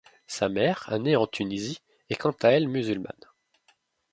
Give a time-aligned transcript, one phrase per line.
[0.25, 1.77] Sa mère, née en Tunisie,
[2.09, 3.23] est quant à elle musulmane.